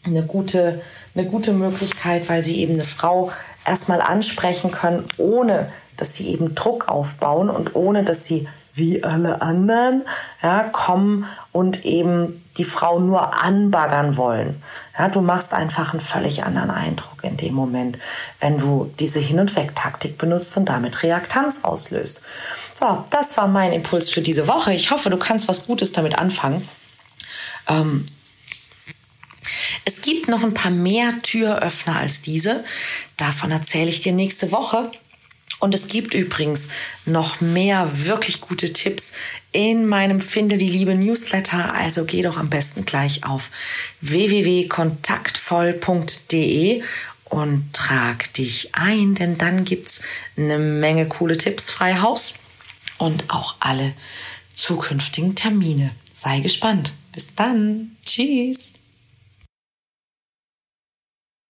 eine, 0.04 0.24
gute, 0.24 0.82
eine 1.16 1.28
gute 1.28 1.54
Möglichkeit, 1.54 2.30
weil 2.30 2.44
sie 2.44 2.60
eben 2.60 2.74
eine 2.74 2.86
Frau 2.86 3.32
erstmal 3.66 4.02
ansprechen 4.02 4.72
können, 4.72 5.06
ohne 5.18 5.72
dass 5.98 6.16
sie 6.16 6.30
eben 6.30 6.56
Druck 6.56 6.88
aufbauen 6.88 7.50
und 7.50 7.76
ohne 7.76 8.04
dass 8.04 8.26
sie 8.26 8.48
wie 8.76 9.04
alle 9.04 9.42
anderen 9.42 10.04
ja, 10.42 10.64
kommen 10.64 11.28
und 11.52 11.86
eben 11.86 12.44
die 12.58 12.64
Frau 12.64 13.00
nur 13.00 13.44
anbaggern 13.44 14.18
wollen. 14.18 14.62
Ja, 14.98 15.10
du 15.10 15.22
machst 15.22 15.54
einfach 15.54 15.94
einen 15.94 16.02
völlig 16.02 16.44
anderen 16.44 16.72
Eindruck 16.72 17.24
in 17.24 17.38
dem 17.38 17.54
Moment, 17.54 18.00
wenn 18.40 18.58
du 18.58 18.92
diese 19.00 19.20
Hin- 19.20 19.40
und 19.40 19.56
Weg-Taktik 19.56 20.18
benutzt 20.18 20.58
und 20.58 20.70
damit 20.70 21.04
Reaktanz 21.04 21.64
auslöst. 21.64 22.22
So, 22.74 23.04
das 23.12 23.38
war 23.38 23.48
mein 23.48 23.74
Impuls 23.74 24.10
für 24.10 24.22
diese 24.22 24.48
Woche. 24.48 24.74
Ich 24.74 24.90
hoffe, 24.90 25.12
du 25.12 25.18
kannst 25.18 25.48
was 25.48 25.68
Gutes 25.68 25.92
damit 25.92 26.18
anfangen. 26.18 26.68
Ähm, 27.68 28.06
es 29.86 30.02
gibt 30.02 30.28
noch 30.28 30.44
ein 30.44 30.54
paar 30.54 30.72
mehr 30.72 31.22
Türöffner 31.22 31.98
als 31.98 32.22
diese. 32.22 32.66
Davon 33.18 33.52
erzähle 33.52 33.90
ich 33.90 34.02
dir 34.02 34.14
nächste 34.14 34.52
Woche. 34.52 34.92
Und 35.60 35.74
es 35.74 35.88
gibt 35.88 36.14
übrigens 36.14 36.68
noch 37.06 37.40
mehr 37.40 38.06
wirklich 38.06 38.42
gute 38.42 38.74
Tipps 38.74 39.14
in 39.54 39.86
meinem 39.86 40.20
Finde 40.20 40.58
die 40.58 40.68
Liebe 40.68 40.94
Newsletter. 40.94 41.74
Also 41.74 42.04
geh 42.04 42.22
doch 42.22 42.36
am 42.38 42.50
besten 42.50 42.84
gleich 42.86 43.24
auf 43.24 43.50
www.kontaktvoll.de 44.02 46.84
und 47.26 47.70
trag 47.72 48.34
dich 48.34 48.76
ein, 48.76 49.16
denn 49.16 49.38
dann 49.38 49.64
gibt's 49.64 50.02
eine 50.36 50.60
Menge 50.60 51.08
coole 51.08 51.38
Tipps 51.38 51.70
frei 51.70 51.96
Haus 51.96 52.34
und 52.98 53.30
auch 53.30 53.56
alle 53.62 53.94
zukünftigen 54.54 55.34
Termine. 55.36 55.92
Sei 56.12 56.42
gespannt. 56.42 56.92
Bis 57.14 57.34
dann. 57.36 57.96
Tschüss. 58.06 58.74